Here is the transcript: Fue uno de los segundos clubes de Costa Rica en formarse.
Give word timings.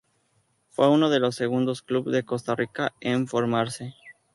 Fue 0.71 0.89
uno 0.89 1.11
de 1.11 1.19
los 1.19 1.35
segundos 1.35 1.83
clubes 1.83 2.11
de 2.11 2.25
Costa 2.25 2.55
Rica 2.55 2.91
en 3.01 3.27
formarse. 3.27 3.93